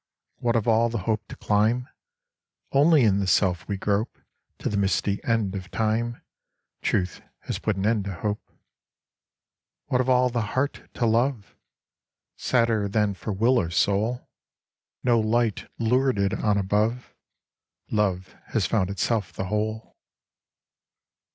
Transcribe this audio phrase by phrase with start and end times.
[0.37, 1.87] What of all the hope to climb?
[2.71, 4.17] Only in the self we grope
[4.57, 6.23] To the misty end of time:
[6.81, 8.51] Truth has put an end to hope.
[9.89, 11.55] What of all the heart to love?
[12.35, 14.27] Sadder than for will or soul,
[15.03, 17.13] No light lured it on above;
[17.91, 19.95] Love has found itself the whole.